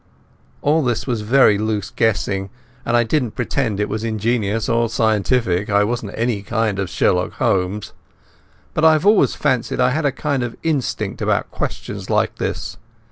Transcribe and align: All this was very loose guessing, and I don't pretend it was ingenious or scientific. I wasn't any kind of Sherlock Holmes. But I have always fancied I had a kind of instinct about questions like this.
All 0.63 0.83
this 0.83 1.05
was 1.05 1.21
very 1.21 1.59
loose 1.59 1.91
guessing, 1.91 2.49
and 2.87 2.97
I 2.97 3.03
don't 3.03 3.29
pretend 3.35 3.79
it 3.79 3.87
was 3.87 4.03
ingenious 4.03 4.67
or 4.67 4.89
scientific. 4.89 5.69
I 5.69 5.83
wasn't 5.83 6.13
any 6.15 6.41
kind 6.41 6.79
of 6.79 6.89
Sherlock 6.89 7.33
Holmes. 7.33 7.93
But 8.73 8.83
I 8.83 8.93
have 8.93 9.05
always 9.05 9.35
fancied 9.35 9.79
I 9.79 9.91
had 9.91 10.07
a 10.07 10.11
kind 10.11 10.41
of 10.41 10.55
instinct 10.63 11.21
about 11.21 11.51
questions 11.51 12.09
like 12.09 12.37
this. 12.37 12.77